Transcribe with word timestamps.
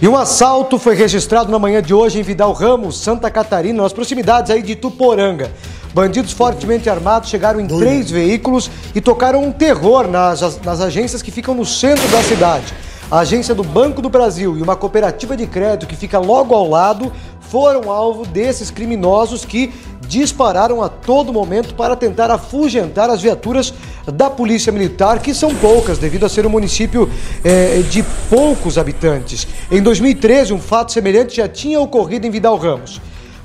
E 0.00 0.06
um 0.06 0.14
assalto 0.14 0.78
foi 0.78 0.94
registrado 0.94 1.50
na 1.50 1.58
manhã 1.58 1.80
de 1.80 1.94
hoje 1.94 2.20
em 2.20 2.22
Vidal 2.22 2.52
Ramos, 2.52 2.98
Santa 2.98 3.30
Catarina, 3.30 3.82
nas 3.82 3.94
proximidades 3.94 4.50
aí 4.50 4.60
de 4.60 4.76
Tuporanga. 4.76 5.50
Bandidos 5.94 6.32
fortemente 6.32 6.90
armados 6.90 7.30
chegaram 7.30 7.58
em 7.58 7.66
três 7.66 8.10
veículos 8.10 8.70
e 8.94 9.00
tocaram 9.00 9.42
um 9.42 9.50
terror 9.50 10.06
nas, 10.06 10.60
nas 10.60 10.82
agências 10.82 11.22
que 11.22 11.30
ficam 11.30 11.54
no 11.54 11.64
centro 11.64 12.06
da 12.08 12.22
cidade. 12.22 12.74
A 13.10 13.20
agência 13.20 13.54
do 13.54 13.64
Banco 13.64 14.02
do 14.02 14.10
Brasil 14.10 14.58
e 14.58 14.62
uma 14.62 14.76
cooperativa 14.76 15.34
de 15.34 15.46
crédito 15.46 15.86
que 15.86 15.96
fica 15.96 16.18
logo 16.18 16.54
ao 16.54 16.68
lado 16.68 17.10
foram 17.50 17.90
alvo 17.90 18.26
desses 18.26 18.70
criminosos 18.70 19.44
que 19.44 19.72
dispararam 20.06 20.82
a 20.82 20.88
todo 20.88 21.32
momento 21.32 21.74
para 21.74 21.96
tentar 21.96 22.30
afugentar 22.30 23.10
as 23.10 23.20
viaturas 23.20 23.72
da 24.12 24.30
Polícia 24.30 24.72
Militar, 24.72 25.20
que 25.20 25.34
são 25.34 25.54
poucas, 25.54 25.98
devido 25.98 26.24
a 26.24 26.28
ser 26.28 26.46
um 26.46 26.50
município 26.50 27.10
eh, 27.44 27.82
de 27.90 28.04
poucos 28.30 28.78
habitantes. 28.78 29.48
Em 29.70 29.82
2013, 29.82 30.52
um 30.52 30.60
fato 30.60 30.92
semelhante 30.92 31.36
já 31.36 31.48
tinha 31.48 31.80
ocorrido 31.80 32.26
em 32.26 32.30
Vidal 32.30 32.56
Ramos. 32.56 33.00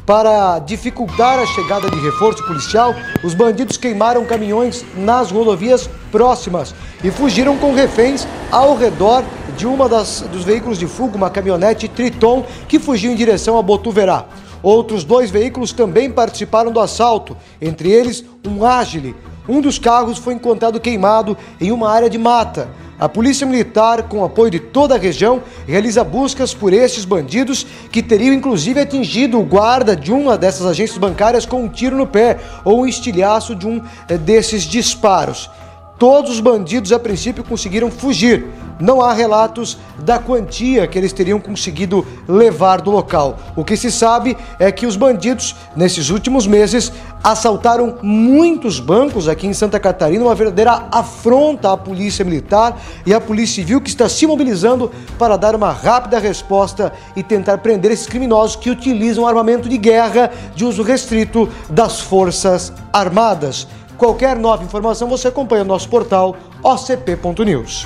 Para 0.06 0.58
dificultar 0.60 1.38
a 1.38 1.46
chegada 1.46 1.90
de 1.90 2.00
reforço 2.00 2.44
policial, 2.46 2.96
os 3.24 3.36
bandidos 3.36 3.78
queimaram 3.78 4.26
caminhões 4.26 4.84
nas 4.96 5.30
rodovias 5.32 5.88
próximas 6.12 6.74
e 7.04 7.12
fugiram 7.12 7.56
com 7.58 7.74
reféns 7.74 8.28
ao 8.52 8.76
redor 8.76 9.24
de 9.56 9.68
uma 9.68 9.88
das, 9.88 10.22
dos 10.32 10.44
veículos 10.44 10.80
de 10.80 10.88
fuga, 10.88 11.16
uma 11.16 11.30
caminhonete 11.30 11.88
Triton, 11.88 12.44
que 12.68 12.80
fugiu 12.80 13.12
em 13.12 13.16
direção 13.16 13.60
a 13.60 13.62
Botuverá. 13.62 14.26
Outros 14.64 15.04
dois 15.04 15.30
veículos 15.30 15.72
também 15.72 16.10
participaram 16.10 16.72
do 16.72 16.80
assalto, 16.80 17.38
entre 17.62 17.92
eles 17.92 18.26
um 18.46 18.66
Agile. 18.66 19.16
Um 19.48 19.62
dos 19.62 19.78
carros 19.78 20.18
foi 20.18 20.34
encontrado 20.34 20.80
queimado 20.80 21.38
em 21.60 21.72
uma 21.72 21.90
área 21.90 22.10
de 22.10 22.18
mata. 22.18 22.70
A 23.02 23.10
Polícia 23.10 23.48
Militar, 23.48 24.04
com 24.04 24.24
apoio 24.24 24.52
de 24.52 24.60
toda 24.60 24.94
a 24.94 24.98
região, 25.00 25.42
realiza 25.66 26.04
buscas 26.04 26.54
por 26.54 26.72
estes 26.72 27.04
bandidos 27.04 27.66
que 27.92 28.04
teriam 28.04 28.32
inclusive 28.32 28.80
atingido 28.80 29.40
o 29.40 29.44
guarda 29.44 29.96
de 29.96 30.12
uma 30.12 30.38
dessas 30.38 30.68
agências 30.68 31.00
bancárias 31.00 31.44
com 31.44 31.64
um 31.64 31.68
tiro 31.68 31.98
no 31.98 32.06
pé 32.06 32.38
ou 32.64 32.82
um 32.82 32.86
estilhaço 32.86 33.56
de 33.56 33.66
um 33.66 33.82
eh, 34.08 34.20
desses 34.20 34.62
disparos. 34.66 35.50
Todos 35.98 36.30
os 36.30 36.40
bandidos, 36.40 36.92
a 36.92 37.00
princípio, 37.00 37.44
conseguiram 37.44 37.90
fugir. 37.90 38.46
Não 38.82 39.00
há 39.00 39.14
relatos 39.14 39.78
da 40.00 40.18
quantia 40.18 40.88
que 40.88 40.98
eles 40.98 41.14
teriam 41.14 41.40
conseguido 41.40 42.06
levar 42.28 42.82
do 42.82 42.90
local. 42.90 43.38
O 43.56 43.64
que 43.64 43.78
se 43.78 43.92
sabe 43.92 44.36
é 44.60 44.72
que 44.72 44.88
os 44.88 44.96
bandidos, 44.96 45.56
nesses 45.76 46.10
últimos 46.10 46.48
meses, 46.48 46.92
assaltaram 47.24 47.98
muitos 48.02 48.80
bancos 48.80 49.28
aqui 49.28 49.46
em 49.46 49.54
Santa 49.54 49.80
Catarina, 49.80 50.26
uma 50.26 50.34
verdadeira 50.34 50.88
afronta 50.92 51.72
à 51.72 51.78
Polícia 51.78 52.26
Militar 52.26 52.76
e 53.06 53.14
à 53.14 53.22
Polícia 53.22 53.62
Civil, 53.62 53.80
que 53.80 53.90
está 53.90 54.10
se 54.10 54.26
mobilizando 54.26 54.92
para 55.20 55.38
dar 55.38 55.56
uma 55.56 55.72
rápida 55.72 56.18
resposta 56.18 56.92
e 57.16 57.22
tentar 57.22 57.60
prender 57.60 57.92
esses 57.92 58.08
criminosos 58.08 58.56
que 58.56 58.72
utilizam 58.72 59.28
armamento 59.28 59.70
de 59.70 59.78
guerra 59.78 60.32
de 60.56 60.66
uso 60.66 60.82
restrito 60.82 61.48
das 61.70 62.00
Forças 62.00 62.74
Armadas. 62.92 63.68
Qualquer 63.98 64.36
nova 64.36 64.64
informação 64.64 65.08
você 65.08 65.28
acompanha 65.28 65.64
no 65.64 65.68
nosso 65.68 65.88
portal 65.88 66.36
ocp.news. 66.64 67.86